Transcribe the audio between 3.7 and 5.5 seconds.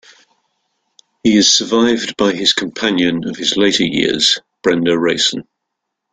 years, Brenda Rayson.